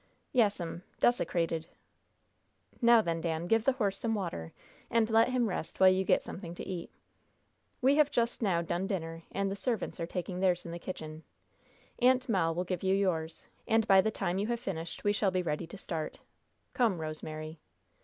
"Yes'm, 0.33 0.81
desecrated." 0.99 1.67
"Now 2.81 3.03
then, 3.03 3.21
Dan, 3.21 3.45
give 3.45 3.63
the 3.65 3.73
horse 3.73 3.99
some 3.99 4.15
water, 4.15 4.51
and 4.89 5.07
let 5.11 5.29
him 5.29 5.47
rest 5.47 5.79
while 5.79 5.91
you 5.91 6.03
get 6.03 6.23
something 6.23 6.55
to 6.55 6.65
eat. 6.67 6.89
We 7.83 7.97
have 7.97 8.09
just 8.09 8.41
now 8.41 8.63
done 8.63 8.87
dinner, 8.87 9.21
and 9.31 9.51
the 9.51 9.55
servants 9.55 9.99
are 9.99 10.07
taking 10.07 10.39
theirs 10.39 10.65
in 10.65 10.71
the 10.71 10.79
kitchen. 10.79 11.21
Aunt 11.99 12.27
Moll 12.27 12.55
will 12.55 12.63
give 12.63 12.81
you 12.81 12.95
yours, 12.95 13.45
and 13.67 13.85
by 13.87 14.01
the 14.01 14.09
time 14.09 14.39
you 14.39 14.47
have 14.47 14.59
finished 14.59 15.03
we 15.03 15.13
shall 15.13 15.29
be 15.29 15.43
ready 15.43 15.67
to 15.67 15.77
start. 15.77 16.17
Come, 16.73 16.99
Rosemary." 16.99 17.59